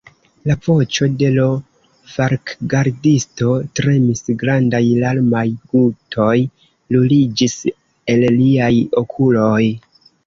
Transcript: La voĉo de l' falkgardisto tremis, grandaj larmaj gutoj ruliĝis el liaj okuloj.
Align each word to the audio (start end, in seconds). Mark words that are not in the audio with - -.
La 0.49 0.53
voĉo 0.67 1.07
de 1.17 1.27
l' 1.33 1.43
falkgardisto 2.13 3.51
tremis, 3.81 4.25
grandaj 4.45 4.81
larmaj 5.03 5.45
gutoj 5.75 6.33
ruliĝis 6.97 7.59
el 8.15 8.29
liaj 8.43 8.75
okuloj. 9.05 9.65